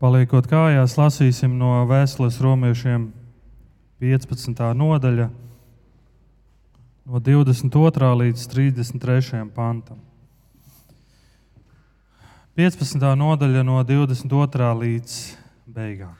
[0.00, 3.02] Paliekot kājās, lasīsim no vēstules romiešiem
[4.00, 4.62] 15.
[4.72, 5.26] nodaļa,
[7.04, 8.08] no 22.
[8.22, 9.42] līdz 33.
[9.52, 10.00] pantam.
[12.56, 12.96] 15.
[13.20, 14.72] nodaļa no 22.
[14.80, 15.20] līdz
[15.68, 16.16] beigām.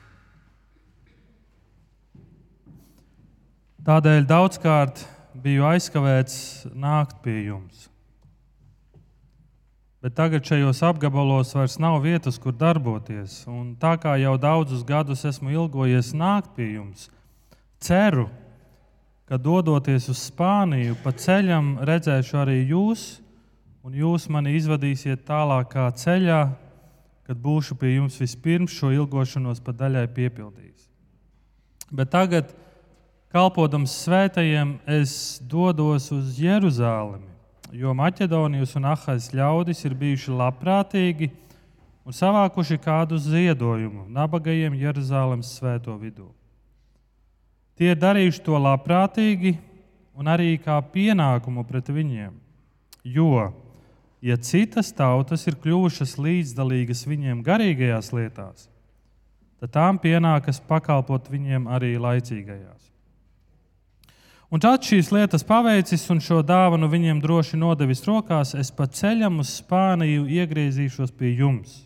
[3.81, 5.07] Tādēļ daudzkārt
[5.41, 7.90] biju aizkavēts nākt pie jums
[10.01, 13.43] bet tagad šajos apgabalos vairs nav vietas, kur darboties.
[13.47, 17.09] Un tā kā jau daudzus gadus esmu ilgojies nākt pie jums,
[17.81, 18.27] ceru,
[19.29, 23.21] ka dodoties uz Spāniju, pa ceļam redzēšu arī jūs,
[23.85, 26.41] un jūs mani izvadīsiet tālākā ceļā,
[27.29, 30.89] kad būšu pie jums vispirms šo ilgošanos pa daļai piepildījis.
[31.93, 32.49] Bet tagad,
[33.31, 35.13] kalpodams svētajiem, es
[35.47, 37.30] dodos uz Jeruzalemi
[37.71, 41.29] jo Maķedonijas un Ahais ļaudis ir bijuši labprātīgi
[42.05, 46.27] un savākuši kādu ziedojumu nabagajiem Jeruzalemes svēto vidū.
[47.79, 49.55] Tie darījuši to labprātīgi
[50.17, 52.35] un arī kā pienākumu pret viņiem.
[53.07, 53.49] Jo,
[54.21, 58.67] ja citas tautas ir kļuvušas līdzdalīgas viņiem garīgajās lietās,
[59.61, 62.90] tad tām pienākas pakalpot viņiem arī laicīgajās.
[64.51, 69.39] Un tad šīs lietas paveicis un šo dāvanu viņiem droši nodevis rokās, es pa ceļam
[69.39, 71.77] uz Spāniju iegriezīšos pie jums.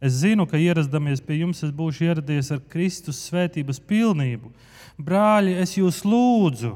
[0.00, 4.48] Es zinu, ka ieradāmies pie jums, es būšu ieradies ar Kristus svētības pilnību.
[4.96, 6.72] Brāļi, es jūs lūdzu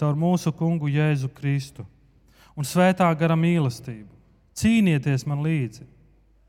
[0.00, 1.84] caur mūsu kungu Jēzu Kristu
[2.56, 4.08] un svētā gara mīlestību.
[4.56, 5.84] Cīnieties man līdzi,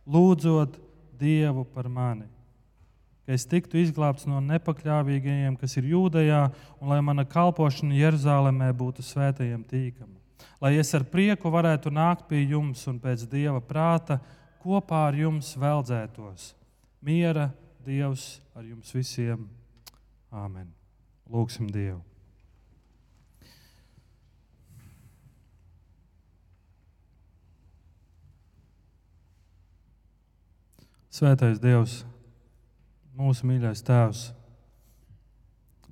[0.08, 0.80] lūdzot
[1.20, 2.37] Dievu par mani
[3.28, 6.46] ka es tiktu izglābts no nepakļāvīgajiem, kas ir jūdejā,
[6.80, 10.16] un lai mana kalpošana Jeruzalemē būtu svētajiem tīkama.
[10.64, 14.22] Lai es ar prieku varētu nākt pie jums un pēc dieva prāta
[14.64, 16.54] kopā ar jums veldzētos.
[17.04, 17.52] Miera
[17.84, 19.44] Dievs ar jums visiem.
[20.32, 20.72] Āmen.
[21.28, 22.00] Lūksim Dievu.
[31.12, 32.06] Svētais Dievs!
[33.18, 34.28] Mūsu mīļais Tēvs,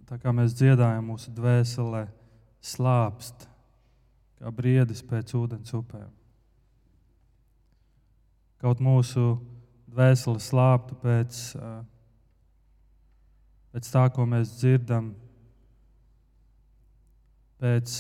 [0.06, 2.06] tā kā mēs dziedājam, mūsu dvēselē
[2.66, 3.48] slāpst,
[4.38, 6.12] kā briedis pēc ūdens upēm.
[8.62, 9.36] Kaut mūsu
[9.90, 11.42] dvēsele slāptu pēc,
[13.74, 15.12] pēc tā, ko mēs dzirdam,
[17.62, 17.98] pēc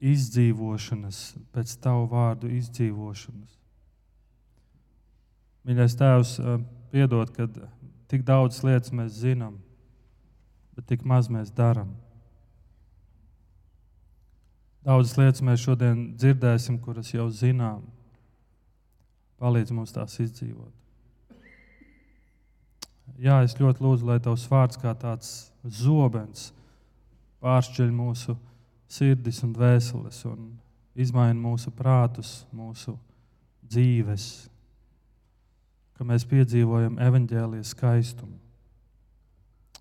[0.00, 1.22] izdzīvošanas,
[1.52, 3.56] pēc tavu vārdu izdzīvošanas.
[5.68, 6.36] Mīļais Tēvs,
[6.90, 7.60] piedod, kad
[8.10, 9.60] Tik daudz lietas mēs zinām,
[10.74, 11.92] bet tik maz mēs darām.
[14.82, 17.84] Daudzas lietas mēs šodien dzirdēsim, kuras jau zinām.
[19.40, 20.72] Palīdz mums tās izdzīvot.
[23.20, 26.50] Jā, es ļoti lūdzu, lai tavs vārds kā tāds zobens
[27.44, 28.36] pāršķeļ mūsu
[28.90, 30.46] sirdis un dvēseles un
[30.96, 32.96] izmaina mūsu prātus, mūsu
[33.68, 34.49] dzīves
[36.00, 38.38] ka mēs piedzīvojam evaņģēlijas skaistumu.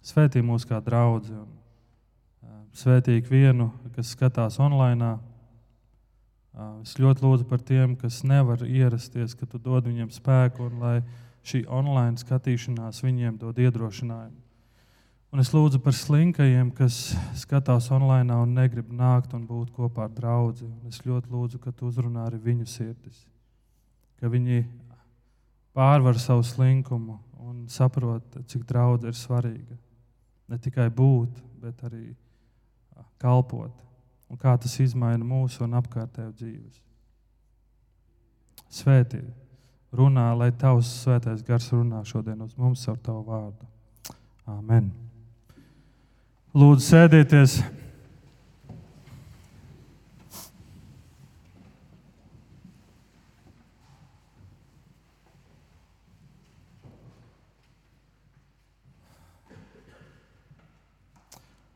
[0.03, 1.47] Svētī mūs kā draugi un
[2.75, 5.13] svētī vienu, kas skatās online.
[6.83, 10.97] Es ļoti lūdzu par tiem, kas nevar ierasties, ka tu dod viņiem spēku un lai
[11.47, 14.35] šī online skatīšanās viņiem dod iedrošinājumu.
[15.31, 20.13] Un es lūdzu par slinkajiem, kas skatās online un negrib nākt un būt kopā ar
[20.19, 20.67] draugu.
[20.91, 23.23] Es ļoti lūdzu, ka tu uzrunā arī viņu sirdis,
[24.19, 24.65] ka viņi
[25.75, 27.19] pārvar savu slinkumu
[27.49, 29.77] un saprot, cik daudz ir svarīga.
[30.49, 32.13] Ne tikai būt, bet arī
[33.21, 33.73] kalpot.
[34.29, 36.81] Un kā tas maina mūsu un apkārtējo dzīves.
[38.69, 39.23] Svētī,
[39.91, 43.65] runā, lai tavs svētais gars runā šodien uz mums ar tavu vārdu.
[44.45, 44.91] Amen.
[46.53, 47.59] Lūdzu, sēdieties!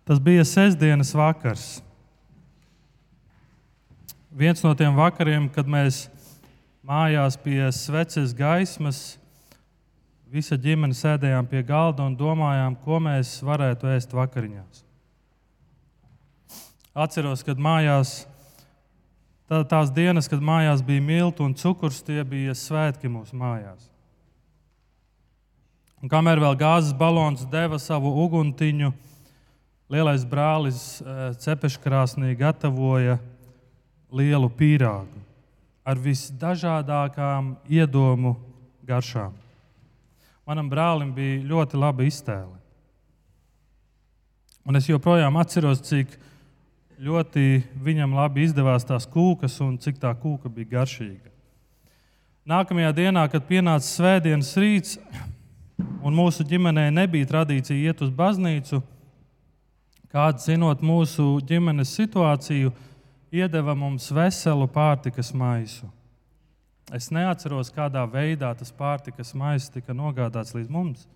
[0.04, 1.82] Tas bija sestdienas vakars.
[4.34, 6.08] Viens no tiem vakariem, kad mēs
[6.84, 9.20] mājās pie sveces gaismas,
[10.28, 14.82] visa ģimene sēdējām pie galda un domājām, ko mēs varētu ēst vakariņās.
[16.94, 18.26] Atceros, kad mājās,
[19.48, 23.88] tā, tās dienas, kad mājās bija milti un cukurs, tie bija svētki mūsu mājās.
[26.04, 28.92] Un kamēr vēl gāzes balons deva savu uguntiņu,
[29.94, 33.19] lielais brālis eh, cepeškrāsnī gatavoja
[34.13, 35.22] lielu pīrāgu
[35.86, 38.36] ar visdažādākām iedomu
[38.88, 39.34] garšām.
[40.45, 42.57] manam brālim bija ļoti laba iztēle.
[44.66, 46.18] Un es joprojām atceros, cik
[47.00, 51.31] ļoti viņam labi izdevās tās kūkas un cik tā kūka bija garšīga.
[52.48, 54.98] Nākamajā dienā, kad pienāca svētdienas rīts,
[56.04, 58.81] un mūsu ģimenē nebija tradīcija iet uz baznīcu,
[60.13, 62.71] kāds zinot mūsu ģimenes situāciju,
[63.33, 65.89] iedeva mums veselu pārtikas maisu.
[66.94, 71.07] Es neatceros, kādā veidā tas pārtikas maisis tika nogādāts līdz mums.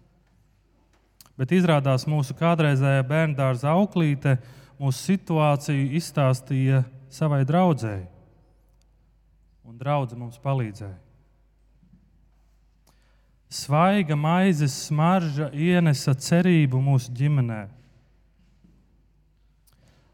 [1.37, 4.39] Bet izrādās mūsu kādreizējā bērnu dārza auklīte
[4.79, 6.81] mūsu situāciju izstāstīja
[7.13, 8.07] savai draudzēji.
[9.67, 10.95] Un draudzene mums palīdzēja.
[13.53, 17.67] Svaiga maizes smarža ienesa cerību mūsu ģimenei.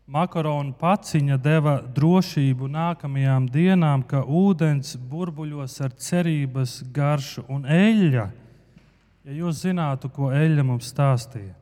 [0.03, 8.25] Makaronu paciņa deva drošību nākamajām dienām, ka ūdens burbuļos ar cerības garšu un eļļa.
[9.23, 11.55] Ja jūs zinātu, ko eļļa mums stāstīja,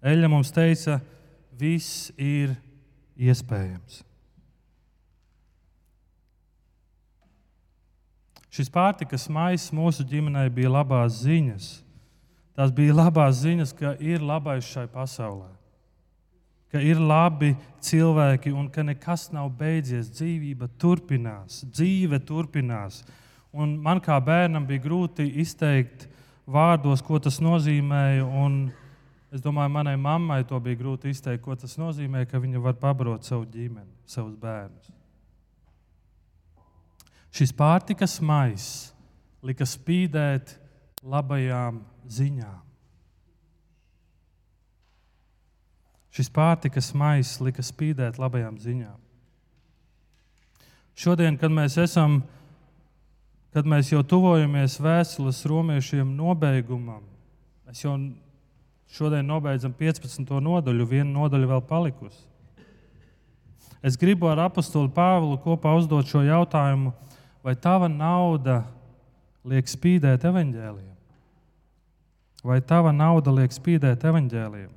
[0.00, 0.96] eļļa mums teica,
[1.60, 2.56] viss ir
[3.20, 4.00] iespējams.
[8.52, 11.72] Šis pārtikas maisis mūsu ģimenei bija labās ziņas.
[12.56, 15.61] Tās bija labās ziņas, ka ir labais šai pasaulē
[16.72, 17.52] ka ir labi
[17.84, 20.08] cilvēki un ka nekas nav beidzies.
[20.16, 23.02] Dzīvība turpinās, dzīve turpinās.
[23.52, 26.06] Un man kā bērnam bija grūti izteikt
[26.48, 28.24] vārdos, ko tas nozīmēja.
[29.32, 33.24] Es domāju, manai mammai to bija grūti izteikt, ko tas nozīmē, ka viņa var pabarot
[33.24, 34.90] savu ģimeni, savus bērnus.
[37.32, 38.90] Šis pārtikas maiss
[39.44, 40.58] lika spīdēt
[41.00, 42.71] labajām ziņām.
[46.12, 48.98] Šis pārtikas maisis lika spīdēt labajām ziņām.
[50.92, 52.18] Šodien, kad mēs esam,
[53.54, 57.00] kad mēs jau tuvojamies vēstules romiešiem nobeigumam,
[57.64, 57.96] mēs jau
[58.92, 60.28] šodien nobeidzam 15.
[60.44, 62.20] nodaļu, viena nodaļa vēl palikusi.
[63.82, 66.92] Es gribu ar apakstuli Pāvilu kopā uzdot šo jautājumu,
[67.42, 68.60] vai tava nauda
[69.48, 70.92] liek spīdēt evaņģēliem?
[72.46, 74.70] Vai tava nauda liek spīdēt evaņģēliem?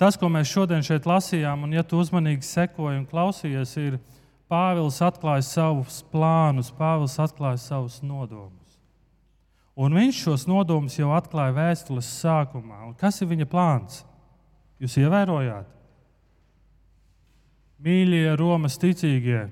[0.00, 3.98] Tas, ko mēs šodien šeit lasījām, un ja tu uzmanīgi sekoji un klausījies, ir
[4.50, 8.78] Pāvils atklājis savus plānus, Pāvils atklājis savus nodomus.
[9.74, 12.84] Un viņš šos nodomus jau atklāja vēstules sākumā.
[12.86, 14.02] Un kas ir viņa plāns?
[14.82, 15.70] Jūs ievērojāt?
[17.84, 19.48] Mīļie Romas ticīgie,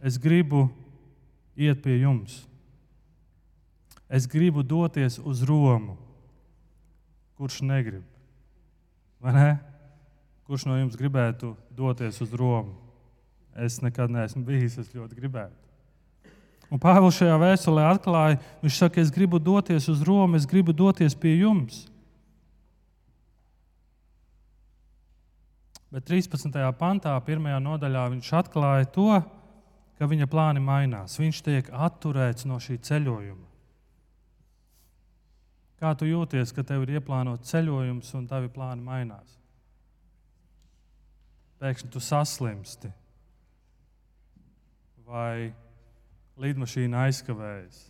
[0.00, 0.66] es gribu
[1.56, 2.40] iet pie jums.
[4.08, 5.96] Es gribu doties uz Romu,
[7.36, 8.04] kurš negrib.
[10.46, 12.74] Kurš no jums gribētu doties uz Romu?
[13.56, 15.56] Es nekad neesmu bijis, es ļoti gribētu.
[16.70, 21.14] Un Pāvils šajā vēstulē atklāja, viņš saka, es gribu doties uz Romu, es gribu doties
[21.14, 21.86] pie jums.
[25.94, 26.50] Bet 13.
[26.76, 27.46] pantā, 1.
[27.62, 29.20] nodaļā, viņš atklāja to,
[29.96, 31.16] ka viņa plāni mainās.
[31.16, 33.55] Viņš tiek atturēts no šī ceļojuma.
[35.76, 39.34] Kā tu jūties, ka tev ir ieplānots ceļojums un tavi plāni mainās?
[41.60, 42.88] Pēkšņi tu saslimsti,
[45.04, 45.52] vai
[46.40, 47.82] lidmašīna aizkavējas,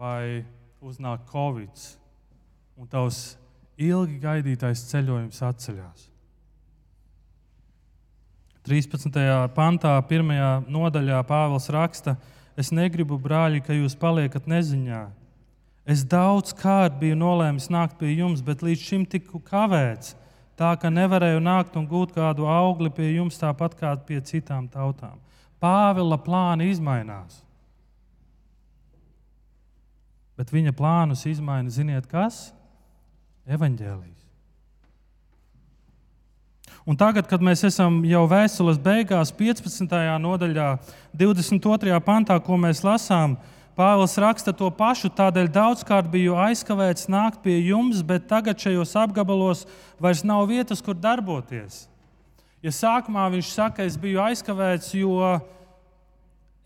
[0.00, 0.44] vai
[0.84, 1.84] uznāk covid,
[2.80, 3.22] un tavs
[3.80, 6.08] ilgi gaidītais ceļojums atceļās.
[8.62, 9.16] 13.
[9.56, 10.68] pantā, 1.
[10.70, 12.16] nodaļā Pāvils raksta,
[12.56, 15.08] es negribu, brāļi, ka jūs paliekat neziņā
[15.82, 20.14] Es daudz kārt biju nolēmis nākt pie jums, bet līdz šim tiku kavēts,
[20.58, 25.18] tā ka nevarēju nākt un gūt kādu augli pie jums tāpat kā pie citām tautām.
[25.62, 27.42] Pāvila plāni izmainās.
[30.38, 32.50] Bet viņa plānus izmaina, ziniet, kas?
[33.46, 34.22] Evangelijas.
[36.86, 39.92] Un tagad, kad mēs esam jau vēstules beigās, 15.
[40.22, 40.68] nodaļā,
[41.14, 41.98] 22.
[42.02, 43.36] pantā, ko mēs lasām,
[43.72, 49.64] Pāvils raksta to pašu, tādēļ daudzkārt biju aizkavēts nākt pie jums, bet tagad šajos apgabalos
[50.02, 51.86] vairs nav vietas, kur darboties.
[52.62, 55.16] Ja sākumā viņš saka, es biju aizkavēts, jo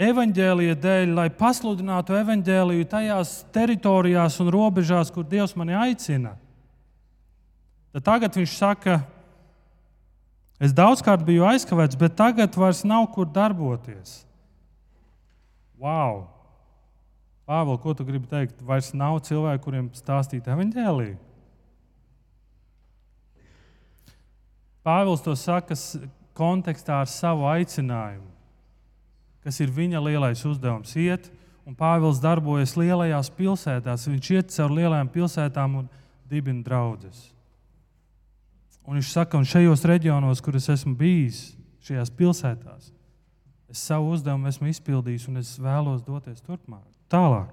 [0.02, 6.34] evaņģēlīja dēļ, lai pasludinātu evaņģēlīju tajās teritorijās un robežās, kur Dievs mani aicina,
[7.94, 9.00] tad tagad viņš saka,
[10.58, 14.25] es daudzkārt biju aizkavēts, bet tagad vairs nav kur darboties.
[15.78, 16.36] Wow!
[17.47, 18.59] Pāvils, ko tu gribi teikt?
[18.67, 21.17] Vairs nav cilvēku, kuriem stāstīt evaņģēlīju.
[24.87, 25.75] Pāvils to saka
[26.37, 28.29] kontekstā ar savu aicinājumu,
[29.43, 31.31] kas ir viņa lielais uzdevums- iet
[31.67, 34.07] un Pāvils darbojas lielajās pilsētās.
[34.07, 35.88] Viņš iet cauri lielajām pilsētām un
[36.29, 37.33] dibina draugus.
[38.87, 42.93] Un viņš saka, un šajos reģionos, kur es esmu bijis, šajās pilsētās,
[43.69, 47.52] es savu uzdevumu esmu izpildījis un es vēlos doties turpmāk, tālāk.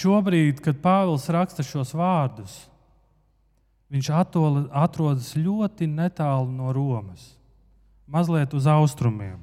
[0.00, 2.54] Šobrīd, kad Pāvils raksta šos vārdus,
[3.90, 4.10] viņš
[4.70, 7.32] atrodas ļoti netālu no Romas,
[8.06, 9.40] mazliet uz austrumiem.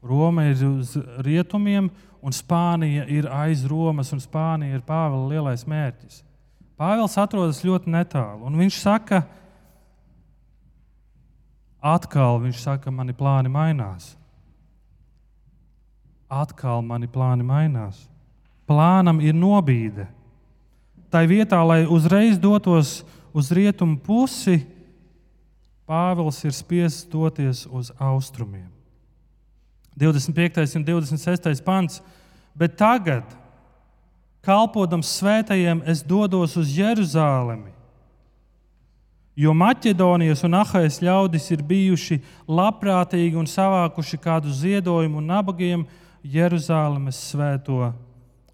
[0.00, 1.90] Roma ir uz rietumiem,
[2.24, 6.22] un Spānija ir aiz Romas, un Spānija ir Pāvila lielais mērķis.
[6.80, 9.20] Pāvils atrodas ļoti netālu, un viņš saka,
[11.84, 14.14] atkal viņš saka, mani plāni mainās.
[16.30, 18.06] Atkal mani plāni mainās.
[18.70, 20.06] Plānam ir nobīde.
[21.10, 23.00] Tā vietā, lai uzreiz dotos
[23.34, 24.60] uz rietumu pusi,
[25.90, 28.68] Pāvils ir spiests doties uz austrumiem.
[29.98, 30.76] 25.
[30.78, 31.64] un 26.
[31.66, 31.98] pants.
[32.54, 33.26] Bet tagad,
[34.46, 37.72] kalpodams svētajiem, es dodos uz Jeruzalemi.
[39.34, 45.86] Jo Maķedonijas un Ahajas ļaudis ir bijuši labprātīgi un savākuši kādu ziedojumu nabagiem
[46.22, 47.92] Jeruzalemes svēto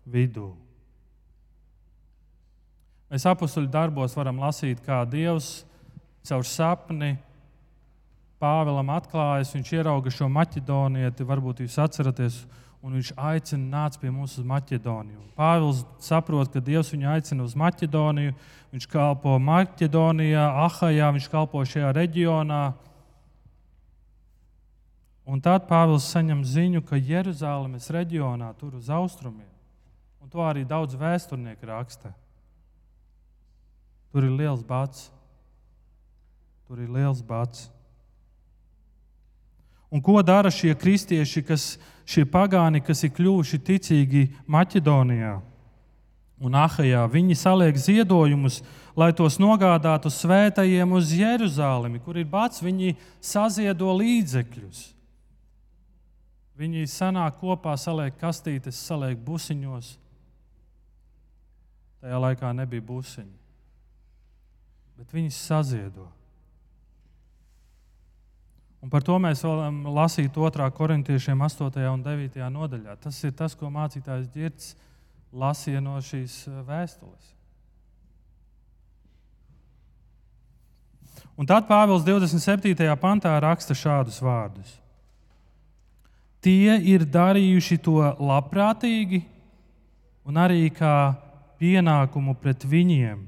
[0.06, 0.52] vidū.
[3.10, 5.64] Mēs apakstuļu darbos varam lasīt, kā Dievs
[6.26, 7.16] caur sapni
[8.36, 12.42] Pāvēlam atklājas, viņš ierauga šo maķedonieti, varbūt jūs atceraties,
[12.84, 15.22] un viņš aicina nāc pie mums uz Maķedoniju.
[15.38, 18.34] Pāvils saprot, ka Dievs viņu aicina uz Maķedoniju,
[18.74, 22.60] viņš kalpo Maķedonijā, Ahajā, viņš kalpo šajā reģionā.
[25.26, 29.50] Un tad Pāvils saņem ziņu, ka Jeruzalemes reģionā, tur uz austrumiem,
[30.22, 32.12] un to arī daudz vēsturnieku raksta,
[34.14, 35.10] tur ir liels bats.
[36.66, 37.68] Tur ir liels bats.
[39.90, 41.66] Un ko dara šie kristieši, kas,
[42.02, 45.36] šie pagāni, kas ir kļuvuši ticīgi Maķedonijā
[46.42, 47.04] un Ahajā?
[47.12, 48.64] Viņi saliek ziedojumus,
[48.98, 52.64] lai tos nogādātu svētajiem uz Jeruzalemi, kur ir bats.
[52.66, 54.95] Viņi saziedo līdzekļus.
[56.56, 59.96] Viņi sanāk kopā, saliek kastītes, saliek busiņos.
[62.00, 63.34] Tajā laikā nebija busiņi,
[64.96, 66.06] bet viņi saziedo.
[68.84, 70.68] Un par to mēs varam lasīt 2.
[70.76, 71.80] korintiešiem 8.
[71.90, 72.36] un 9.
[72.54, 72.96] nodaļā.
[73.02, 74.76] Tas ir tas, ko mācītājs Girts
[75.32, 77.32] lasīja no šīs eh, vēstules.
[81.36, 82.86] Un tad Pāvils 27.
[83.00, 84.70] pantā raksta šādus vārdus.
[86.46, 89.24] Tie ir darījuši to labprātīgi
[90.26, 91.16] un arī kā
[91.58, 93.24] pienākumu pret viņiem.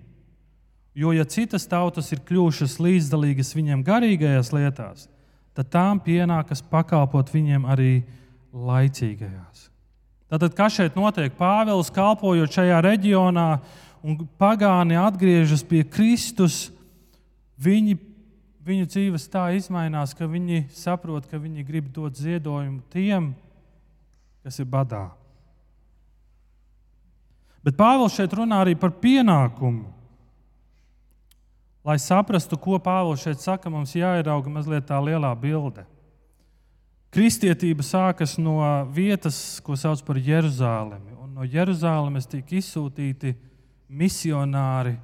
[0.99, 5.09] Jo, ja citas tautas ir kļuvušas līdzdalīgas viņiem garīgajās lietās,
[5.55, 7.93] tad tām pienākas pakalpot viņiem arī
[8.55, 9.69] laicīgajās.
[10.29, 11.33] Tātad, kas šeit notiek?
[11.39, 13.49] Pāvils kalpojot šajā reģionā,
[14.05, 16.69] un pagāni atgriežas pie Kristus,
[17.59, 17.97] viņi,
[18.69, 23.33] viņu dzīves tā izmainās, ka viņi saprot, ka viņi grib dot ziedojumu tiem,
[24.45, 25.09] kas ir badā.
[27.65, 29.89] Bet Pāvils šeit runā arī par pienākumu.
[31.85, 35.87] Lai saprastu, ko Pāvils šeit saka, mums jāierauga mazliet tā lielā bilde.
[37.15, 38.61] Kristietība sākas no
[38.93, 41.17] vietas, ko sauc par Jeruzalemi.
[41.17, 43.33] Un no Jeruzalemes tika izsūtīti
[43.89, 44.99] misionāri,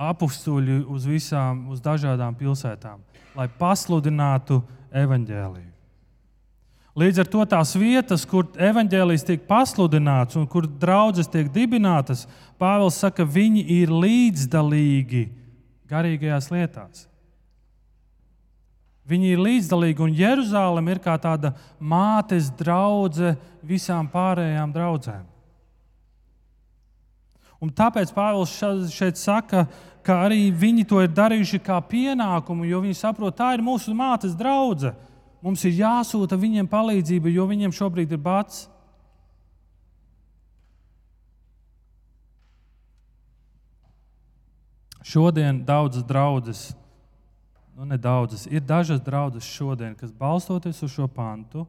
[0.00, 3.02] apstuļi uz visām, uz dažādām pilsētām,
[3.36, 4.62] lai pasludinātu
[4.96, 5.68] evaņģēliju.
[7.00, 12.26] Līdz ar to tās vietas, kur evaņģēlijs tiek pasludināts un kur draudzes tiek dibinātas,
[12.60, 15.22] Pāvils saka, viņi ir līdzdalīgi
[15.88, 17.06] garīgajās lietās.
[19.08, 25.24] Viņi ir līdzdalīgi, un Jeruzalem ir kā tāda mātes draudzene visām pārējām draudzēm.
[27.60, 28.56] Un tāpēc Pāvils
[28.94, 29.66] šeit saka,
[30.02, 34.36] ka arī viņi to ir darījuši kā pienākumu, jo viņi saprot, tā ir mūsu mātes
[34.36, 34.96] draudzene.
[35.40, 38.66] Mums ir jāsūta viņiem palīdzība, jo viņiem šobrīd ir bats.
[45.00, 46.60] Šodien daudzas draudzes,
[47.74, 51.64] nu ne daudzas, ir dažas draudzes šodien, kas balstoties uz šo pantu,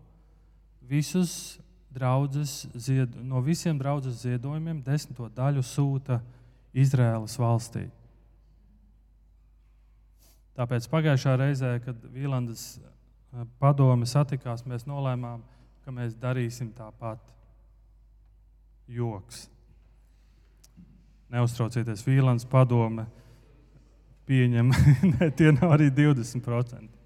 [0.84, 1.56] visus
[1.92, 6.22] draudzes, zied, no visiem draudzes ziedojumiem desmito daļu sūta
[6.72, 7.88] Izraēlas valstī.
[10.56, 15.44] Tāpēc pagājušā reizē, kad Vīlandes eh, padome satikās, mēs nolēmām,
[15.86, 17.20] ka mēs darīsim tāpat.
[18.92, 19.46] Joks.
[21.32, 23.06] Neuztraucieties, Vīlandes padome
[24.28, 24.72] pieņem,
[25.16, 27.01] ne, tie nav arī 20%.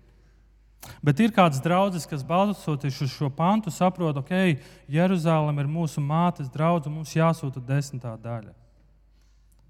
[1.05, 4.59] Bet ir kāds draugs, kas balstoties uz šo pantu, saprot, ka okay,
[4.91, 8.53] Jeruzalem ir mūsu mātes draugs un mums jāsūta desmitā daļa.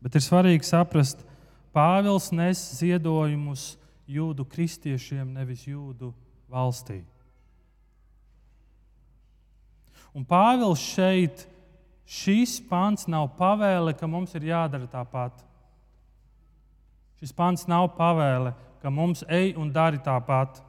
[0.04, 1.36] Bet ir svarīgi saprast, ka
[1.76, 3.74] Pāvils nes ziedojumus
[4.08, 6.14] jūdu kristiešiem, nevis jūdu
[6.48, 7.02] valstī.
[10.16, 11.44] Un Pāvils šeit,
[12.08, 15.44] šis pants nav pavēle, ka mums ir jādara tāpat.
[17.20, 20.62] Šis pants nav pavēle, ka mums ej un dari tāpat.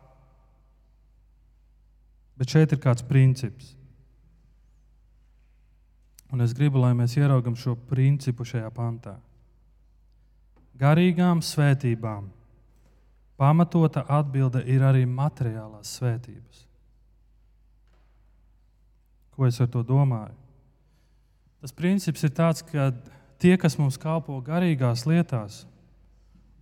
[2.36, 3.72] Bet šeit ir kāds princips.
[6.32, 9.14] Un es gribu, lai mēs ieraugam šo principu šajā pantā.
[10.76, 12.26] Garīgām svētībām
[13.40, 16.64] pamatota atbilde ir arī materiālās svētības.
[19.36, 20.34] Ko es ar to domāju?
[21.60, 22.90] Tas princips ir tāds, ka
[23.40, 25.64] tie, kas mums kalpo garīgās lietās,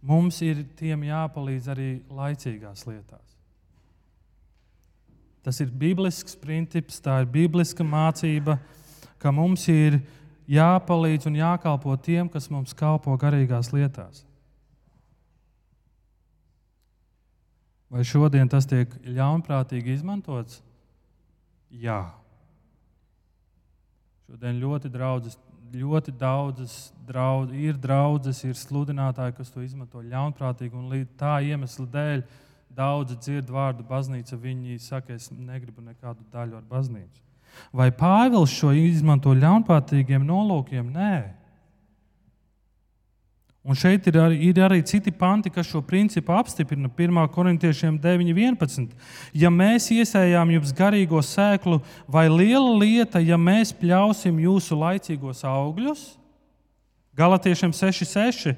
[0.02, 3.33] mums ir tiem jāpalīdz arī laicīgās lietās.
[5.44, 8.56] Tas ir biblisks princips, tā ir bibliska mācība,
[9.20, 9.98] ka mums ir
[10.48, 14.24] jāpalīdz un jākalpo tiem, kas mums kalpo garīgās lietās.
[17.92, 20.62] Vai šodien tas tiek ļaunprātīgi izmantots?
[21.70, 22.08] Jā.
[24.26, 25.36] Šodien ļoti, draudzes,
[25.74, 26.74] ļoti daudzas
[27.06, 32.24] draudz, ir draudzes, ir sludinātāji, kas to izmanto ļaunprātīgi un tā iemesla dēļ
[32.74, 37.22] Daudzi dzird vārdu baznīca, viņi saka, es negribu nekādu daļu ar baznīcu.
[37.70, 40.90] Vai Pāvils šo izmanto ļaunprātīgiem nolūkiem?
[40.94, 41.16] Nē.
[43.64, 46.90] Un šeit ir arī, ir arī citi panti, kas šo principu apstiprina.
[46.90, 47.20] 1.
[47.32, 48.90] korintiešiem 9.11.
[49.32, 56.04] Ja mēs iesējām jums garīgo sēklu, vai liela lieta, ja mēs pļausim jūsu laicīgos augļus?
[57.16, 58.52] Galatiešiem 6.6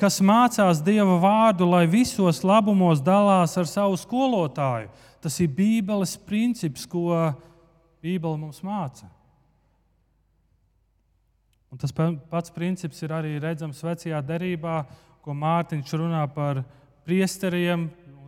[0.00, 4.90] kas mācās Dieva vārdu, lai visos labumos dalās ar savu skolotāju.
[5.22, 7.32] Tas ir Bībeles princips, ko
[8.02, 9.06] Bībele mums māca.
[11.72, 14.82] Un tas pats princips ir arī redzams vecajā derībā,
[15.24, 16.64] ko Mārtiņš runā par
[17.06, 17.86] priesteriem.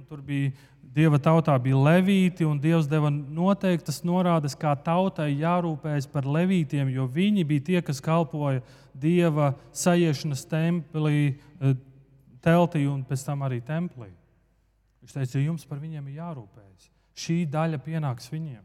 [0.08, 0.52] Tur bija
[0.94, 7.08] Dieva tautā bija levīti, un Dievs deva noteiktas norādes, kā tautai jārūpējas par levītiem, jo
[7.10, 8.62] viņi bija tie, kas kalpoja
[8.94, 11.74] Dieva sajiešanas templī, eh,
[12.38, 14.12] teltī un pēc tam arī templī.
[15.02, 16.88] Viņš teica, jums par viņiem ir jārūpējas.
[17.16, 18.62] Šī daļa pienāks viņiem.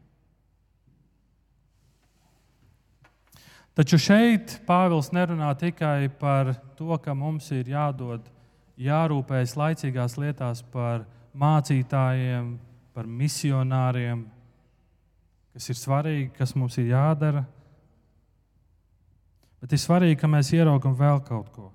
[3.74, 8.22] Taču šeit Pāvils nerunā tikai par to, ka mums ir jādod,
[8.78, 12.52] jārūpējas laicīgās lietās par viņu mācītājiem,
[12.94, 14.24] par misionāriem,
[15.54, 17.44] kas ir svarīgi, kas mums ir jādara.
[19.60, 21.68] Bet ir svarīgi, ka mēs ieraugam vēl kaut ko.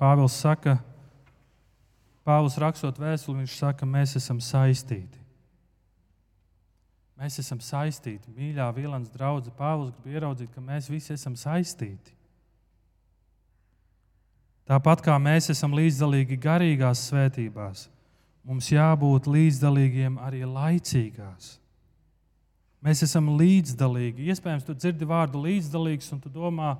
[0.00, 0.80] Pāvils saka,
[2.24, 5.20] Pāvils rakstot vēstuli, viņš saka, mēs esam saistīti.
[7.20, 8.32] Mēs esam saistīti.
[8.34, 12.16] Mīļā Vīlāns draudzene Pāvils grib ieraudzīt, ka mēs visi esam saistīti.
[14.64, 17.84] Tāpat kā mēs esam līdzdalīgi garīgās svētībās,
[18.48, 21.58] mums jābūt līdzdalīgiem arī laicīgās.
[22.84, 24.24] Mēs esam līdzdalīgi.
[24.32, 26.74] Iespējams, tu dzirdi vārdu līdzdalīgs un tu domā,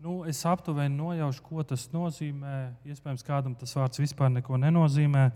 [0.00, 2.56] nu, es aptuveni nojaušu, ko tas nozīmē.
[2.88, 5.28] Iespējams, kādam tas vārds vispār neko nenozīmē.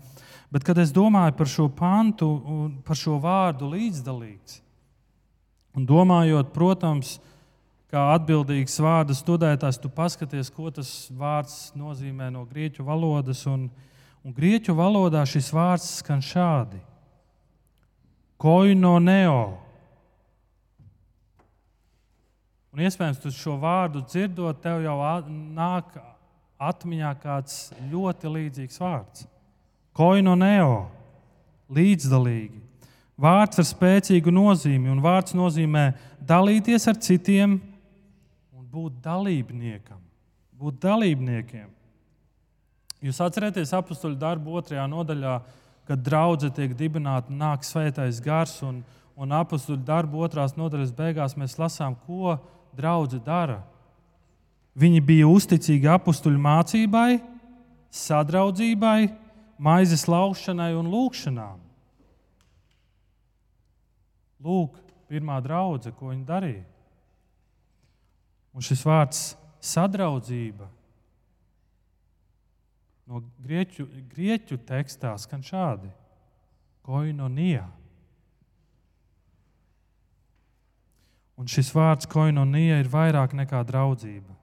[0.53, 4.59] Bet, kad es domāju par šo pantu un par šo vārdu līdzdalīgs,
[5.77, 7.36] un domājot, protams, par
[7.91, 13.45] kā atbildīgs vārdu studētājs, tu paskaties, ko tas vārds nozīmē no grieķu valodas.
[13.47, 13.69] Un,
[14.23, 16.81] un grieķu valodā šis vārds skan šādi:
[18.37, 19.63] Koino neo.
[22.75, 24.99] Un iespējams, tu šo vārdu dzirdot, tev jau
[25.57, 25.95] nāk
[26.61, 29.25] atmiņā kāds ļoti līdzīgs vārds.
[29.97, 30.85] Koino neo,
[31.73, 32.61] līdzdalīgi.
[33.17, 35.87] Vārds ar spēcīgu nozīmi, un vārds nozīmē
[36.21, 37.57] dalīties ar citiem,
[38.71, 39.99] būt dalībniekam,
[40.57, 41.69] būt dalībniekiem.
[43.03, 45.37] Jūs atcerieties apakstuļu darbu otrajā nodaļā,
[45.87, 48.81] kad draudzene tiek dibināta, nāk svētais gars, un,
[49.15, 52.39] un apakstuļu darbu otrās nodaļas beigās mēs lasām, ko
[52.77, 53.61] draudzene dara.
[54.77, 57.19] Viņi bija uzticīgi apakstuļu mācībai,
[57.93, 59.07] sadraudzībai,
[59.57, 61.61] maizes laušanai un lūgšanām.
[64.45, 64.75] Lūk,
[65.09, 66.65] pirmā draudzene, ko viņi darīja.
[68.57, 69.19] Un šis vārds
[69.61, 70.65] sadraudzība
[73.07, 75.91] no grieķu, grieķu tekstā skan šādi:
[76.87, 77.67] koinonija.
[81.37, 84.33] Un šis vārds koinonija ir vairāk nekā draudzība.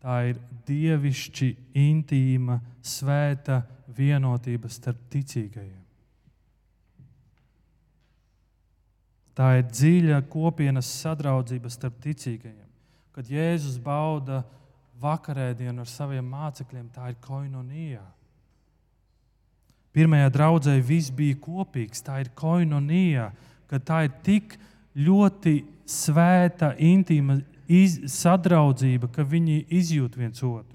[0.00, 1.48] Tā ir dievišķi,
[1.80, 3.60] intīma, svēta
[3.96, 5.80] vienotība starp ticīgajiem.
[9.34, 12.63] Tā ir dziļa kopienas sadraudzība starp ticīgajiem.
[13.14, 14.42] Kad Jēzus bauda
[15.02, 18.02] vakarēdienu ar saviem mācekļiem, tā ir koinonija.
[19.94, 23.28] Pirmajā draudzē viss bija kopīgs, tā ir koinonija,
[23.70, 24.56] ka tā ir tik
[24.98, 27.38] ļoti svēta, intīma
[27.70, 30.74] iz, sadraudzība, ka viņi izjūt viens otru.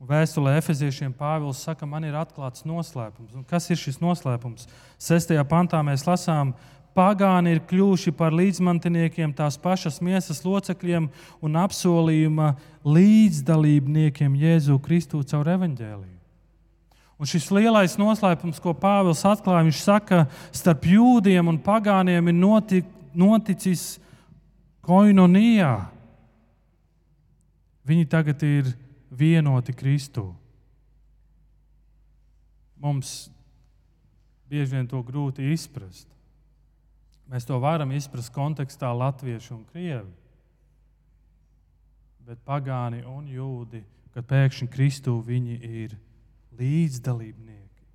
[0.00, 3.34] Vēstulē Efeziešiem Pāvils saka, man ir atklāts noslēpums.
[3.36, 4.64] Un kas ir šis noslēpums?
[4.96, 6.54] Sestajā pantā mēs lasām,
[6.96, 11.08] pagāni ir kļuvuši par līdzmantiniekiem tās pašas miesas locekļiem
[11.44, 12.54] un apsolījuma
[12.86, 16.16] līdzdalībniekiem Jēzu Kristu caur evaņģēliju.
[17.20, 20.22] Un šis lielais noslēpums, ko Pāvils atklāja, viņš saka,
[20.56, 23.98] starp jūdiem un pagāniem ir notik, noticis
[24.86, 25.74] koinonijā.
[27.84, 28.72] Viņi tagad ir
[29.12, 30.30] vienoti Kristū.
[32.80, 33.28] Mums
[34.48, 36.08] bieži vien to grūti izprast.
[37.30, 40.10] Mēs to varam izprast kontekstā latviešu un krievi.
[42.26, 45.96] Bet pagāni un jūdi, kad pēkšņi Kristū viņi ir
[46.58, 47.86] līdzdalībnieki.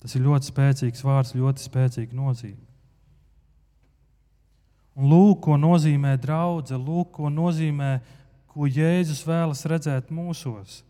[0.00, 2.64] Tas ir ļoti spēcīgs vārds, ļoti spēcīga nozīme.
[4.94, 7.98] Un lūk, ko nozīmē draudzene, lūk, ko nozīmē
[8.54, 10.82] ko Jēzus vēlas redzēt mūsos.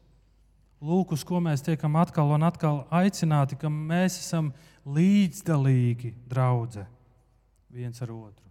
[0.85, 4.51] Lūk, uz ko mēs tiekam atkal un atkal aicināti, ka mēs esam
[4.85, 6.85] līdzdalīgi draudzē
[7.73, 8.51] viens ar otru.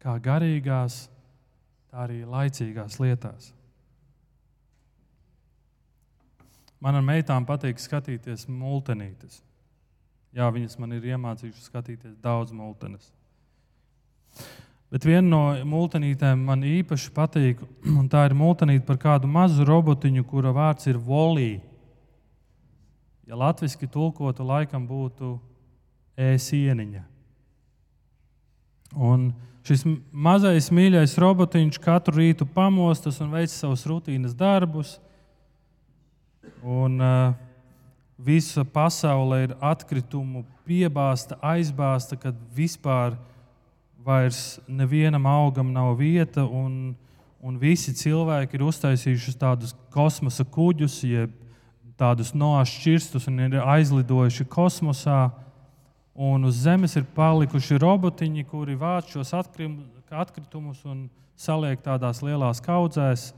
[0.00, 1.02] Kā garīgās,
[1.90, 3.50] tā arī laicīgās lietās.
[6.80, 9.42] Manam meitām patīk skatīties multenītes.
[10.32, 13.10] Jā, viņas man ir iemācījušas skatīties daudz multenes.
[14.90, 17.60] Bet viena no mūtenītēm man īpaši patīk,
[17.98, 21.60] un tā ir mūtenīte par kādu mazu robotiņu, kura vārds ir volī.
[23.30, 25.36] Ja latviešu tulkotu, laikam būtu
[26.18, 27.04] ēsieniņa.
[28.98, 29.28] Un
[29.62, 34.96] šis mazais mīļais robotiņš katru rītu pamostas un veic savus rutīnas darbus.
[36.66, 37.38] Un, uh,
[38.24, 43.29] visa pasaule ir atkritumu piebāzta, aizbāzta, kad vispār ir
[44.04, 46.94] vairs nevienam augam nav vieta, un,
[47.40, 51.36] un visi cilvēki ir uztaisījuši tādus kosmosa kuģus, jeb
[52.00, 55.28] tādus nošķirstus un ir aizlidojuši kosmosā.
[56.20, 61.06] Un uz Zemes ir palikuši robotiņi, kuri vāc šos atkritumus un
[61.38, 63.30] saliek tādās lielās kaudzēs,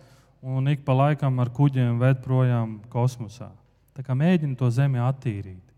[0.43, 3.53] un ik pa laikam ar kuģiem ved projām kosmosā.
[3.95, 5.72] Tā kā mēģina to Zemi attīrīt.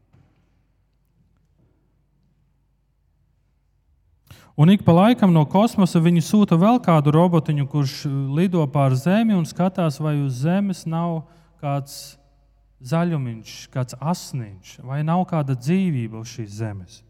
[4.56, 7.94] Un ik pa laikam no kosmosa viņi sūta vēl kādu robotiņu, kurš
[8.36, 11.24] lido pār Zemi un skatās, vai uz Zemes nav
[11.58, 12.14] kāds
[12.84, 17.00] zaļumiņš, kāds asniņš, vai nav kāda dzīvība uz šīs zemes.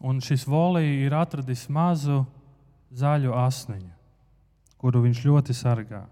[0.00, 2.22] Un šis volī ir atradis mazu
[2.96, 3.92] zaļu asniņu,
[4.80, 6.06] kuru viņš ļoti sargā.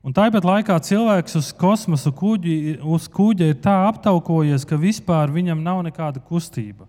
[0.00, 5.60] Un tāpat laikā cilvēks uz kosmosa kuģi, uz kuģa ir tā aptaukojies, ka vispār viņam
[5.60, 6.88] nav nekāda kustība.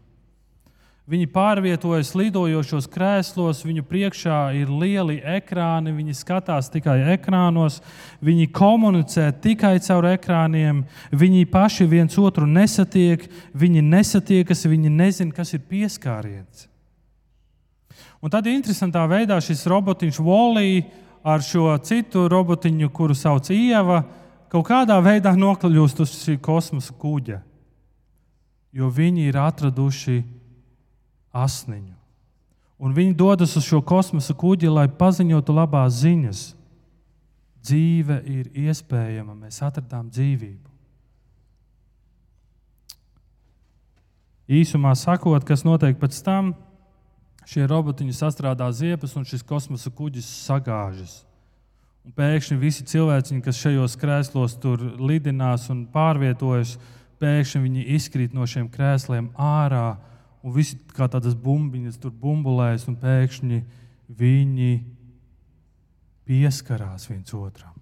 [1.11, 7.81] Viņi pārvietojas lidojošos krēslos, viņu priekšā ir lieli ekrāni, viņi skatās tikai ekrānos,
[8.23, 15.51] viņi komunicē tikai caur ekrāniem, viņi paši viens otru nesatiek, viņi nesatiekas, viņi nezina, kas
[15.57, 16.69] ir pieskāriens.
[18.21, 20.85] Un tad interesantā veidā šis robotiņš Volī
[21.23, 24.01] ar šo citu robotiņu, kuru sauc Ieva,
[24.51, 27.41] kaut kādā veidā nokļūst uz šī kosmosa kuģa.
[28.71, 30.21] Jo viņi ir atraduši
[31.35, 31.95] asniņu.
[32.81, 36.41] Un viņi dodas uz šo kosmosa kuģi, lai paziņotu labās ziņas.
[37.61, 40.71] Dzīve ir iespējama, mēs atradām dzīvību.
[44.51, 46.55] Īsumā sakot, kas notiek pēc tam,
[47.49, 51.21] šie robotiņi sastrādā ziepes, un šis kosmosa kuģis sagāžas.
[52.05, 56.77] Un pēkšņi visi cilvēki, kas šajos krēslos tur lidinās un pārvietojas,
[57.21, 59.99] pēkšņi viņi izkrīt no šiem krēsliem ārā,
[60.41, 63.61] un visi kā tādas bumbiņas tur bumbulēs, un pēkšņi
[64.17, 64.71] viņi
[66.25, 67.77] pieskarās viens otram.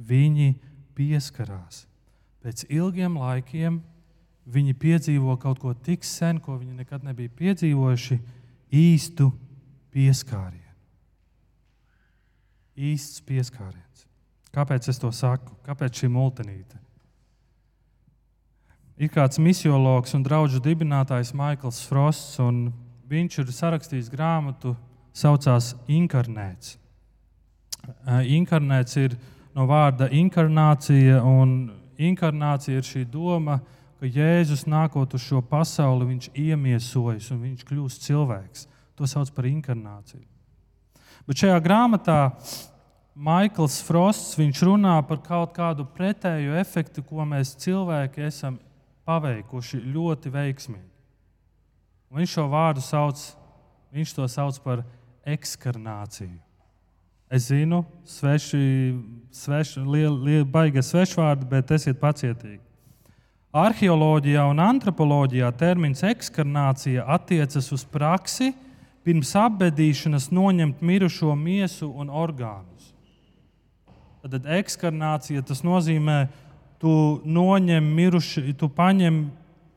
[0.00, 0.54] Viņi
[0.96, 1.84] pieskarās.
[2.44, 3.82] Pēc ilgiem laikiem
[4.46, 8.20] viņi piedzīvo kaut ko tik sen, ko viņi nekad nebija piedzīvojuši-
[8.88, 9.32] īstu
[9.92, 10.60] pieskārienu.
[12.76, 14.06] Īsts pieskāriens.
[14.52, 15.54] Kāpēc es to saku?
[15.64, 16.84] Kāpēc šī multinīte?
[18.96, 22.72] ir kāds misiologs un draugu dibinātājs Maikls Frosts, un
[23.10, 24.74] viņš ir sarakstījis grāmatu,
[25.14, 26.76] saucās Inkarnēts.
[28.06, 29.16] Inkarnēts ir
[29.54, 33.60] no vārda inkarnācija, un inkarnācija ir šī doma,
[34.04, 38.66] ka Jēzus nākot uz šo pasauli, viņš iemiesojas un viņš kļūst cilvēks.
[39.00, 40.26] To sauc par inkarnāciju.
[41.24, 42.18] Bet šajā grāmatā
[43.16, 48.58] Maikls Frosts runā par kaut kādu pretēju efektu, ko mēs cilvēki esam
[49.08, 50.90] paveikuši ļoti veiksmīgi.
[52.12, 53.24] Un viņš šo vārdu sauc,
[53.94, 54.84] viņš to sauc par
[55.24, 56.36] ekskarnāciju.
[57.32, 58.62] Es zinu, sveši,
[59.32, 62.73] sveši, liela, liela, baiga svešvārdi, bet esiet pacietīgi.
[63.54, 68.48] Arheoloģijā un antropoloģijā termins ekskarnācija attiecas uz praksi
[69.06, 72.88] pirms apbedīšanas noņemt mirušo miesu un orgānus.
[74.24, 76.16] Tad ekskarnācija tas nozīmē,
[76.82, 79.20] tu noņem, miruši, tu paņem,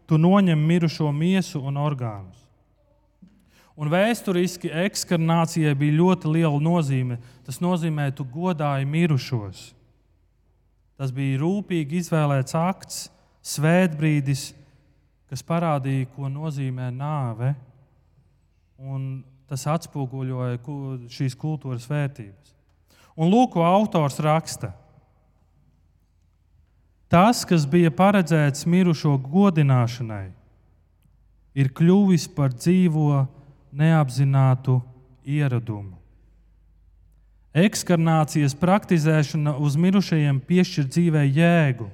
[0.10, 2.40] tu noņem mirušo miesu un orgānus.
[3.78, 7.20] Un vēsturiski ekskarnācijai bija ļoti liela nozīme.
[7.46, 9.62] Tas nozīmē, tu godāji mirušos.
[10.98, 12.98] Tas bija rūpīgi izvēlēts akts,
[13.48, 14.52] svētbrīdis,
[15.32, 17.54] kas parādīja, ko nozīmē nāve.
[19.48, 20.60] Tas atspoguļoja
[21.12, 22.54] šīs kultūras vērtības.
[23.18, 24.74] Un lūk, ko autors raksta.
[27.08, 30.28] Tas, kas bija paredzēts mirušo godināšanai,
[31.58, 33.24] ir kļuvis par dzīvo
[33.72, 34.82] neapzinātu
[35.26, 35.96] ieradumu.
[37.58, 41.88] Ekskarnācijas praktizēšana uz mirušajiem piešķir dzīvē jēgu.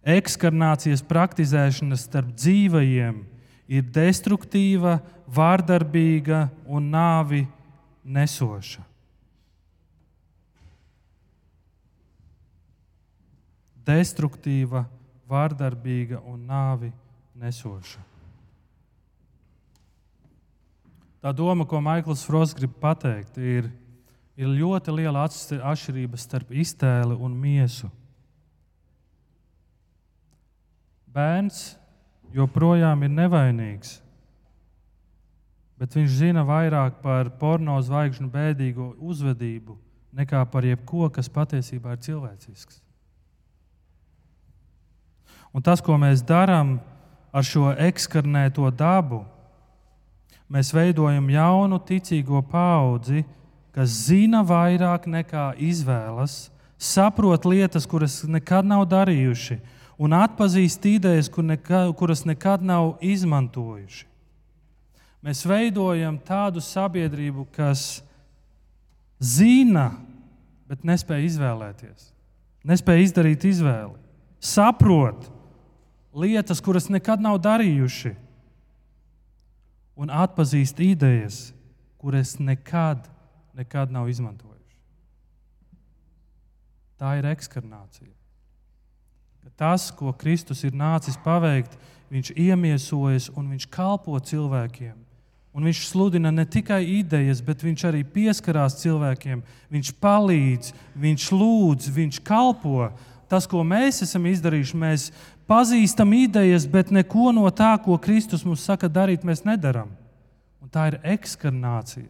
[0.00, 3.18] Ekskarnācijas praktizēšana starp dzīvajiem
[3.68, 4.98] ir destruktīva,
[5.30, 7.44] vārdarbīga un nāvi
[8.04, 8.86] nesoša.
[13.90, 14.86] Destruktīva,
[15.28, 16.90] vārdarbīga un nāvi
[17.36, 18.02] nesoša.
[21.20, 23.68] Tā doma, ko Maikls Frosts grib pateikt, ir,
[24.40, 27.90] ir ļoti liela atšķirība starp iztēli un miesu.
[31.10, 31.74] Bērns
[32.34, 33.96] joprojām ir nevainīgs,
[35.80, 39.74] bet viņš zina vairāk par porno zvaigžņu bēdīgo uzvedību
[40.14, 42.78] nekā par jebko, kas patiesībā ir cilvēcisks.
[45.50, 46.76] Un tas, ko mēs darām
[47.34, 49.24] ar šo ekskarnēto dabu,
[50.50, 53.24] mēs veidojam jaunu ticīgo paudzi,
[53.74, 59.58] kas zina vairāk nekā izvēlas, saprot lietas, kuras nekad nav darījuši,
[60.00, 64.06] un atpazīst idejas, kur nekad, kuras nekad nav izmantojuši.
[65.20, 68.00] Mēs veidojam tādu sabiedrību, kas
[69.20, 69.90] zina,
[70.70, 72.06] bet nespēja izvēlēties,
[72.64, 73.98] nespēja izdarīt izvēli,
[74.40, 75.28] saprot
[76.16, 78.14] lietas, kuras nekad nav darījuši
[80.00, 81.50] un atpazīst idejas,
[82.00, 83.04] kuras nekad,
[83.52, 84.80] nekad nav izmantojuši.
[86.96, 88.14] Tā ir ekskarnācija.
[89.60, 91.74] Tas, ko Kristus ir nācis paveikt,
[92.08, 94.94] viņš iemiesojas un viņš kalpo cilvēkiem.
[95.52, 99.42] Un viņš sludina ne tikai idejas, bet viņš arī pieskarās cilvēkiem.
[99.68, 102.88] Viņš palīdz, viņš lūdz, viņš kalpo.
[103.28, 105.10] Tas, ko mēs esam izdarījuši, mēs
[105.50, 109.90] pazīstam idejas, bet neko no tā, ko Kristus mums saka darīt, mēs nedarām.
[110.62, 112.08] Un tā ir ekskarnācija.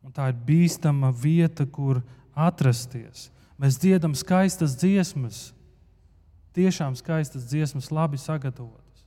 [0.00, 2.00] Un tā ir bīstama vieta, kur
[2.32, 3.28] atrasties.
[3.58, 5.48] Mēs dziedam skaistas dziesmas,
[6.54, 9.06] tiešām skaistas dziesmas, labi sagatavotas.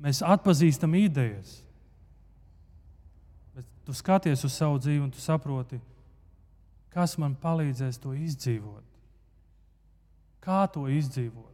[0.00, 1.60] Mēs atpazīstam idejas.
[3.54, 5.78] Bet tu skaties uz savu dzīvi un tu saproti,
[6.90, 8.86] kas man palīdzēs to izdzīvot.
[10.40, 11.49] Kā to izdzīvot?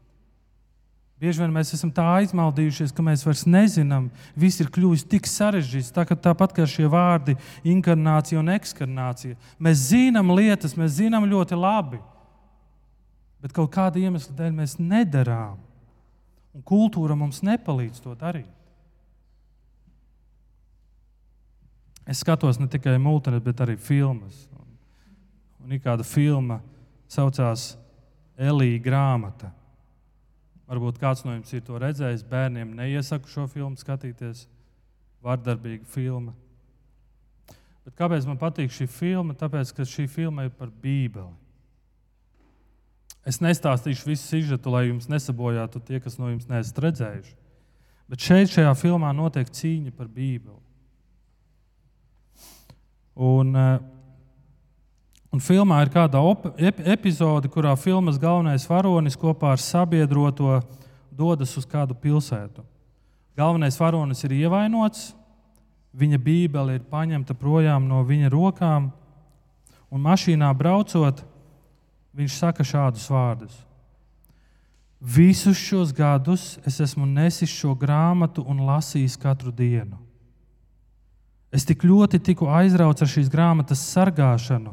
[1.17, 5.95] Bieži vien mēs esam tā aizmaldījušies, ka mēs vairs nezinām, viss ir kļuvis tik sarežģīts.
[5.97, 9.39] Tā, tāpat kā šie vārdi, inkarnācija un ekskarnācija.
[9.57, 12.03] Mēs zinām lietas, mēs zinām ļoti labi,
[13.41, 15.57] bet kaut kāda iemesla dēļ mēs nedarām.
[16.57, 18.53] Un kultūra mums nepalīdz to darīt.
[22.07, 24.45] Es skatos ne tikai mūziku, bet arī filmas.
[24.55, 24.69] Un,
[25.65, 26.61] un ir kāda filma,
[27.09, 27.71] kas saucās
[28.37, 29.49] Elīja grāmata.
[30.67, 32.27] Varbūt kāds no jums ir to redzējis.
[32.27, 34.47] Bērniem neiesaku šo filmu skatīties.
[35.23, 36.35] Vardarbīga filma.
[37.87, 39.37] Bet kāpēc man patīk šī filma?
[39.39, 41.31] Tāpēc, ka šī filma ir par Bībeli.
[43.27, 47.35] Es nestāstīšu visu sižetu, lai jums nesabojātu tie, kas no jums neesat redzējuši.
[48.11, 50.61] Bet šeit, šajā filmā, notiek cīņa par Bībeli.
[53.17, 53.79] Un, eh,
[55.37, 56.17] Un filmā ir kāda
[56.57, 60.63] ep epizode, kurā filmas galvenais varonis kopā ar sabiedroto
[61.13, 62.63] dodas uz kādu pilsētu.
[63.37, 65.11] Galvenais varonis ir ievainots,
[65.93, 68.87] viņa bībele ir paņemta projām no viņa rokām,
[69.93, 71.21] un mašīnā braucot,
[72.17, 73.61] viņš saka šādus vārdus:
[75.01, 80.01] Visus šos gadus es esmu nesis šo grāmatu un lasījis katru dienu.
[81.53, 84.73] Es tik ļoti tiku aizrauts ar šīs grāmatas sargāšanu,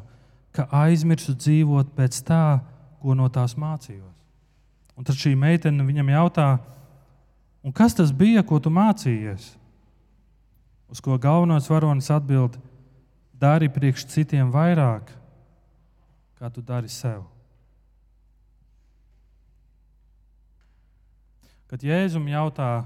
[0.53, 2.61] ka aizmirsu dzīvot pēc tā,
[3.01, 4.13] ko no tās mācījos.
[4.93, 6.47] Un tad šī meitene viņam jautā,
[7.73, 9.53] kas tas bija, ko tu mācījies?
[10.93, 12.59] Uz ko galvenais varonis atbild:
[13.33, 15.09] Dari priekš citiem vairāk,
[16.37, 17.25] kā tu dari sev.
[21.67, 22.85] Kad Jēzum jautā,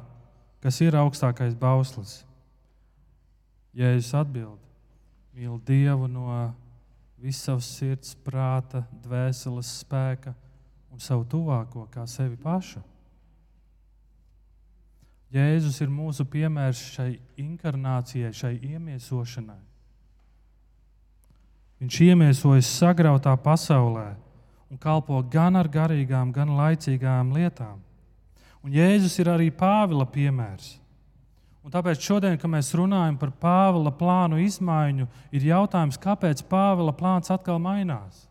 [0.64, 2.22] kas ir augstākais bauslis,
[3.76, 4.62] Jēzus atbild:
[5.36, 6.32] Mīl Dievu no
[7.22, 10.36] visas savas sirds, prāta, dvēseles spēka
[10.94, 12.84] un savu tuvāko kā sevi pašu.
[15.34, 17.10] Jēzus ir mūsu piemērs šai
[17.42, 19.60] inkarnācijai, šai iemiesošanai.
[21.82, 24.08] Viņš iemiesojas sagrautā pasaulē
[24.72, 27.84] un kalpo gan ar garīgām, gan laicīgām lietām.
[28.64, 30.78] Un Jēzus ir arī Pāvila piemērs.
[31.68, 35.04] Un tāpēc šodien, kad mēs runājam par Pāvila plānu izmaiņu,
[35.36, 38.22] ir jautājums, kāpēc Pāvila plāns atkal mainās?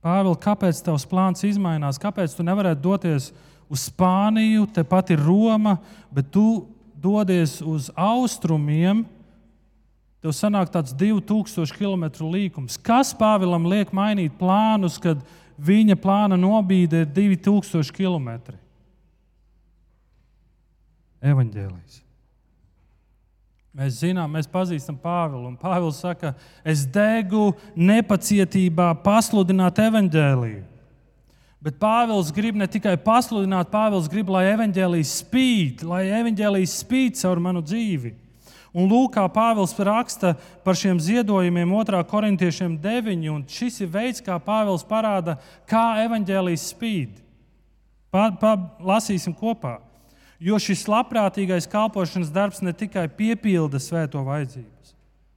[0.00, 2.00] Pāvils, kāpēc tavs plāns mainās?
[2.00, 3.28] Kāpēc tu nevarētu doties
[3.68, 5.76] uz Spāniju, tepat ir Roma,
[6.08, 6.64] bet tu
[6.96, 9.04] dodies uz austrumiem?
[10.24, 12.80] Tev sanāk tāds 2000 km līkums.
[12.80, 15.20] Kas Pāvilam liek mainīt plānus, kad
[15.60, 18.61] viņa plāna nobīde ir 2000 km?
[21.22, 22.00] Evaņģēlijas.
[23.72, 25.46] Mēs zinām, mēs pazīstam Pāvilu.
[25.48, 30.66] Un Pāvils saka, es degu nepacietībā pasludināt evaņģēliju.
[31.62, 37.40] Bet Pāvils grib ne tikai pasludināt, Pāvils grib, lai evaņģēlijas spīd, lai evaņģēlijas spīd caur
[37.40, 38.12] manu dzīvi.
[38.72, 42.00] Un lūk, kā Pāvils raksta par šiem ziedojumiem 2.
[42.10, 43.24] korintiešiem 9.
[43.30, 45.38] Un šis ir veids, kā Pāvils parāda,
[45.70, 47.22] kā evaņģēlijas spīd.
[48.12, 49.78] Pa, pa, lasīsim kopā.
[50.42, 54.94] Jo šis labprātīgais kalpošanas darbs ne tikai piepilda svēto vajadzības,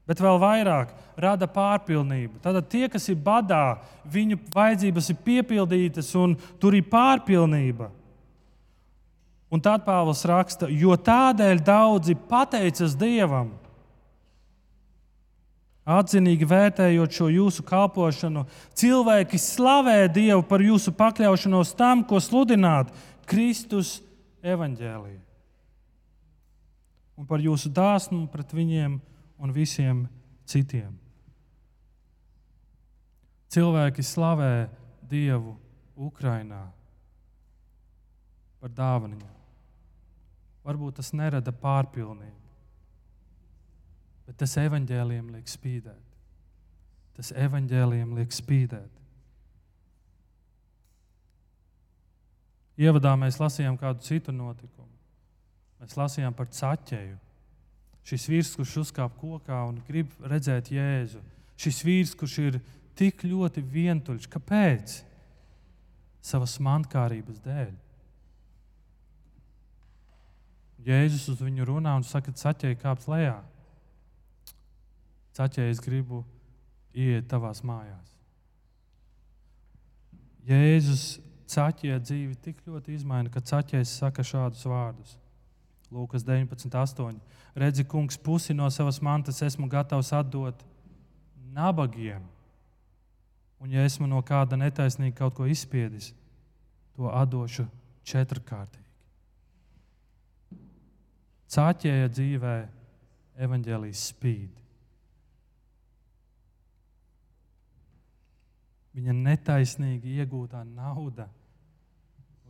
[0.10, 2.40] bet vēl vairāk rada pārpilnību.
[2.42, 3.78] Tad tie, kas ir badā,
[4.10, 7.92] viņu vajadzības ir piepildītas un tur ir pārpilnība.
[9.54, 13.54] Un tad Pāvils raksta, jo tādēļ daudzi pateicas Dievam.
[15.86, 22.90] Atzinīgi vērtējot šo jūsu kalpošanu, cilvēki slavē Dievu par jūsu pakļaušanos tam, ko sludināt
[23.30, 24.00] Kristus
[24.46, 25.22] evaņģēliju
[27.16, 28.98] un par jūsu dāsnumu pret viņiem
[29.40, 30.06] un visiem
[30.48, 30.94] citiem.
[33.56, 34.68] Cilvēki slavē
[35.06, 35.56] Dievu
[35.96, 36.66] Ukrajinā
[38.60, 39.32] par dāvanām.
[40.66, 42.42] Varbūt tas nerada pārpilnību,
[44.26, 46.02] bet tas evaņģēliem liek spīdēt.
[47.16, 49.05] Tas evaņģēliem liek spīdēt.
[52.76, 54.92] Ievadā mēs lasījām kādu citu notikumu.
[55.80, 57.16] Mēs lasījām par caķeju.
[58.06, 61.22] Šis vīrs, kurš uzkāpa kokā un grib redzēt Jēzu.
[61.58, 62.60] Šis vīrs, kurš ir
[62.98, 64.28] tik ļoti vientuļš.
[64.32, 65.00] Kāpēc?
[66.26, 67.74] Savas mankārības dēļ.
[70.86, 73.40] Jēzus uz viņu runā un saka, caķēji kāpt lejā.
[75.38, 76.22] Caķēji, es gribu
[76.94, 78.12] iet tavās mājās.
[80.46, 81.06] Jēzus
[81.50, 85.16] caķie dzīvi tik ļoti izmaina, ka caķis saka šādus vārdus.
[85.94, 87.20] Lūkas 19,8.
[87.56, 90.64] Redzi, kungs, pusi no savas mantas esmu gatavs atdot
[91.56, 92.24] nabagiem.
[93.62, 96.12] Un, ja esmu no kāda netaisnīga kaut ko izspiedis,
[96.98, 97.68] to atdošu
[98.06, 98.84] četrkārtīgi.
[101.56, 102.56] Cāķēja dzīvē
[103.46, 104.65] evaņģēlijas spīd.
[108.96, 111.28] Viņa netaisnīgi iegūtā nauda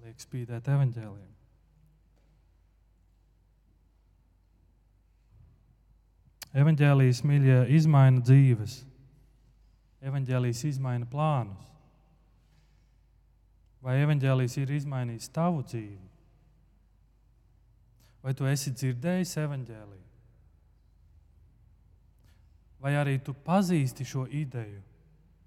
[0.05, 1.31] liek spīdēt evaņģēliem.
[6.55, 8.78] Evangelijas mīļie izmaina dzīves,
[10.07, 11.65] evanģēlijas izmaina plānus.
[13.84, 16.05] Vai evanģēlijas ir izmainījis tavu dzīvi?
[18.24, 20.05] Vai tu esi dzirdējis evanģēliju?
[22.82, 24.82] Vai arī tu pazīsti šo ideju?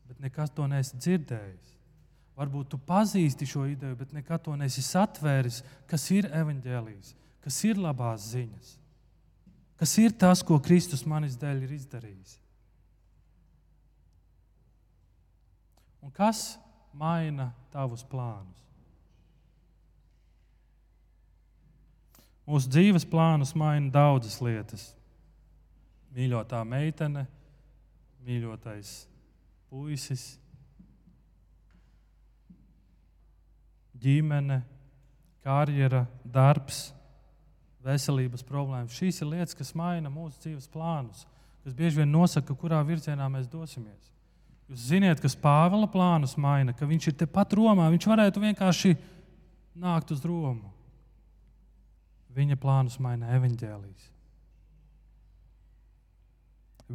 [0.09, 1.77] Bet nekad to neesi dzirdējis.
[2.39, 7.81] Varbūt tu pazīsti šo ideju, bet nekad to neesi satvēris, kas ir evaņģēlijs, kas ir
[7.83, 8.77] labās ziņas,
[9.81, 12.37] kas ir tas, ko Kristus manis dēļ ir izdarījis.
[16.07, 16.55] Un kas
[16.95, 18.63] maina tavus plānus?
[22.49, 24.87] Mūsu dzīves plānus maina daudzas lietas.
[26.17, 27.27] Mīļotā meitene,
[28.25, 29.08] mīļotais
[29.69, 30.39] puisis,
[33.99, 34.63] ģimene,
[35.45, 36.89] karjera, darbs,
[37.85, 38.97] veselības problēmas.
[38.97, 41.25] Šīs ir lietas, kas maina mūsu dzīves plānus,
[41.65, 44.13] kas bieži vien nosaka, kurā virzienā mēs dosimies.
[44.69, 47.87] Jūs zināt, kas Pāvila plānus maina, ka viņš ir tepat Romā.
[47.95, 48.93] Viņš varētu vienkārši
[49.81, 50.75] nākt uz Romu.
[52.37, 54.11] Viņa plānus maina evaņģēlijas.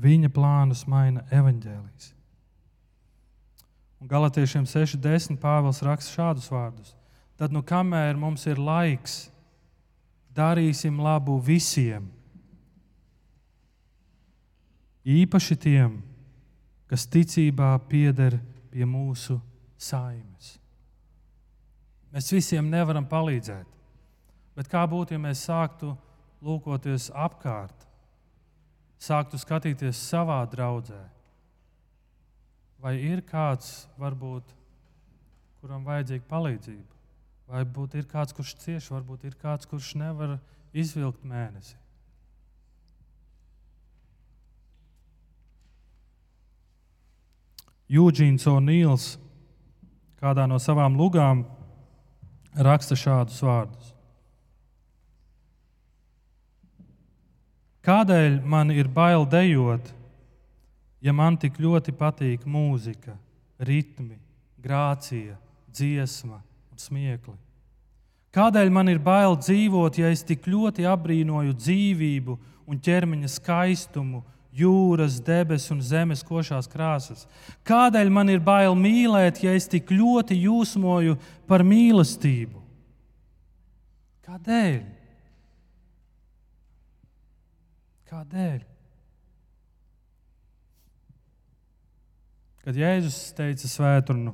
[0.04, 2.14] Viņa plānus maina evaņģēlijas.
[4.04, 5.38] Un Galatiešiem 6.10.
[5.40, 6.90] Pāvils raksta šādus vārdus:
[7.40, 9.30] Tad, nu, kamēr mums ir laiks,
[10.36, 12.10] darīsim labu visiem,
[15.08, 15.96] īpaši tiem,
[16.92, 18.36] kas ticībā pieder
[18.74, 19.40] pie mūsu
[19.80, 20.58] saimes.
[22.12, 23.72] Mēs visiem nevaram palīdzēt,
[24.60, 25.96] bet kā būtu, ja mēs sāktu
[26.44, 27.88] lūkoties apkārt,
[29.00, 31.06] sāktu skatīties savā draudzē?
[32.84, 34.50] Vai ir kāds, varbūt,
[35.62, 37.00] kuram vajadzīga palīdzība?
[37.54, 40.36] Vai būt ir kāds, kurš cieš, varbūt ir kāds, kurš nevar
[40.76, 41.78] izvilkt mēnesi?
[47.94, 49.08] Jūģīns O'Nīls
[50.24, 51.44] kādā no savām lugām
[52.56, 53.90] raksta šādus vārdus.
[57.84, 59.92] Kādēļ man ir bail dejot,
[61.04, 63.18] ja man tik ļoti patīk mūzika,
[63.60, 64.18] ritmi,
[64.64, 65.36] grācija,
[65.74, 66.40] dziesma
[66.72, 67.36] un smiekli?
[68.34, 74.24] Kādēļ man ir bail dzīvot, ja es tik ļoti apbrīnoju dzīvību un ķermeņa skaistumu,
[74.54, 77.28] jūras, debesu un zemes košās krāsas?
[77.68, 82.64] Kādēļ man ir bail mīlēt, ja es tik ļoti jūsmoju par mīlestību?
[84.26, 84.78] Kādēļ?
[88.10, 88.73] Kādēļ?
[92.64, 94.32] Kad Jēzus teica svētdienu,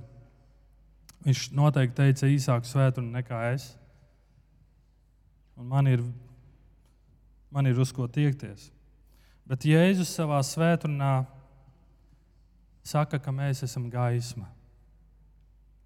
[1.25, 3.71] viņš noteikti teica īsāku svētdienu nekā es.
[5.57, 6.03] Un man ir,
[7.49, 8.69] man ir uz ko tiekties.
[9.49, 11.23] Bet Jēzus savā svētdienā
[12.85, 14.45] saka, ka mēs esam gaisma.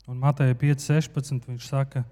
[0.04, 2.04] Un Mateja 5,16 viņš saka,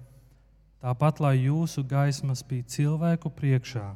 [0.79, 3.89] tāpat lai jūsu gaisma spīd cilvēku priekšā,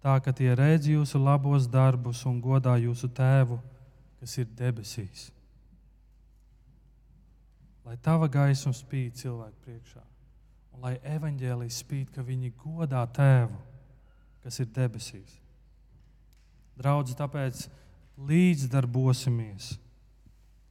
[0.00, 3.60] tā ka tie redz jūsu labos darbus un godā jūsu tēvu,
[4.26, 5.28] kas ir debesīs.
[7.86, 10.02] Lai tava gaisma spīd cilvēku priekšā,
[10.74, 13.54] un lai evaņģēlijas spīd, ka viņi godā tēvu,
[14.42, 15.36] kas ir debesīs.
[16.76, 17.68] Draudz, tāpēc
[18.26, 19.76] līdzdarbosimies,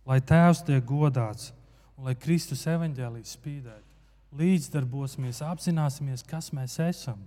[0.06, 1.53] lai Tēvs tiek godāts
[1.95, 3.88] un lai Kristus evaņģēlīs spīdētu.
[4.36, 7.24] Līdzdarbosimies, apzināsimies, kas mēs esam.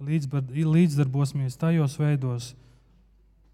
[0.00, 2.50] Līdzdarbosimies tajos veidos,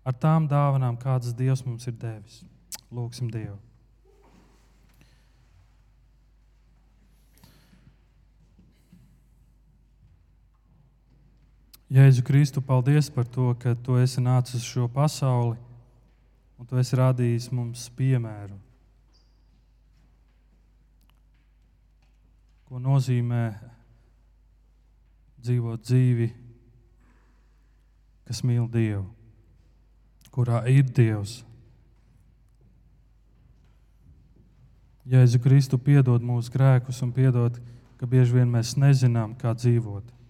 [0.03, 2.40] ar tām dāvanām, kādas Dievs mums ir devis.
[2.93, 3.61] Lūksim Dievu!
[11.93, 15.59] Jēzu Kristu, paldies par to, ka tu esi nācis uz šo pasauli
[16.57, 18.57] un tu esi radījis mums piemēru.
[22.64, 23.43] Ko nozīmē
[25.43, 26.28] dzīvot dzīvi,
[28.28, 29.05] kas mīl Dievu,
[30.32, 31.40] kurā ir Dievs.
[35.09, 37.59] Jēzu Kristu piedod mūsu grēkus un piedod,
[37.99, 40.22] ka bieži vien mēs nezinām, kā dzīvot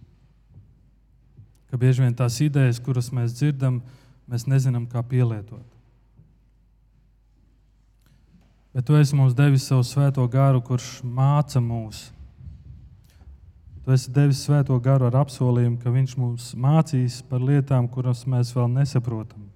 [1.73, 3.79] ka bieži vien tās idejas, kuras mēs dzirdam,
[4.29, 5.65] mēs nezinām, kā pielietot.
[8.77, 12.11] Bet tu esi mums devis savu svēto garu, kurš māca mūs.
[13.83, 18.53] Tu esi devis svēto garu ar apsolījumu, ka viņš mums mācīs par lietām, kuras mēs
[18.55, 19.49] vēl nesaprotam.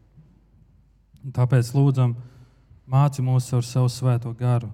[1.36, 2.18] Tāpēc lūdzam,
[2.88, 4.72] māci mūs ar savu svēto garu.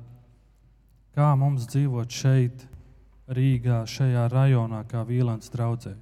[1.13, 2.65] Kā mums dzīvot šeit,
[3.29, 6.01] Rīgā, šajā rajonā, kā Vīlāns draudzēji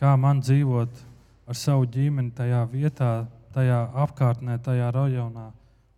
[0.00, 1.02] kā man dzīvot
[1.48, 5.50] ar savu ģimeni tajā vietā, tajā apkārtnē, tajā rajonā,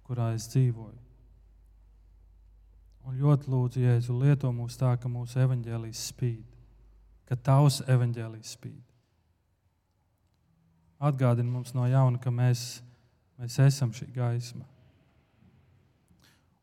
[0.06, 0.97] kurā es dzīvoju.
[3.08, 6.44] Un ļoti lūdzu, Jēzu, lieto mūs tā, ka mūsu evaņģēlijas spīd,
[7.28, 8.82] ka tavs evaņģēlijas spīd.
[11.08, 12.82] Atgādini mums no jauna, ka mēs,
[13.40, 14.66] mēs esam šī gaisma.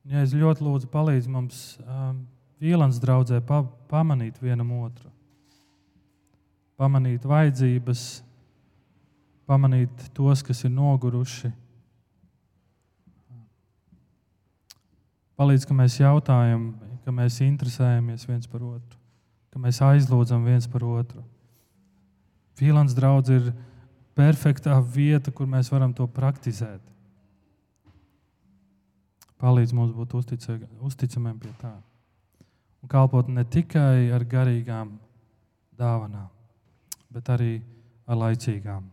[0.05, 2.25] Un, es ļoti lūdzu, palīdzi mums um,
[2.61, 5.09] Vīlāns draudzē pa, pamanīt vienam otru
[6.79, 8.01] pamanīt vajadzības,
[9.47, 11.51] pamanīt tos, kas ir noguruši.
[15.35, 16.69] Palīdz, ka mēs jautājam,
[17.03, 18.99] ka mēs interesējamies viens par otru,
[19.51, 21.23] ka mēs aizlūdzam viens par otru.
[22.55, 23.49] Fīlāns draudz ir
[24.15, 26.79] perfektā vieta, kur mēs varam to praktizēt.
[29.43, 31.73] Palīdz mums būt uzticamiem pie tā.
[32.81, 34.95] Un kalpot ne tikai ar garīgām
[35.75, 36.29] dāvanām,
[37.11, 37.57] bet arī
[38.07, 38.85] ar laicīgām.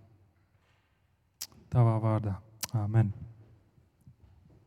[1.73, 2.35] Tavā vārdā.
[2.77, 3.13] Amen.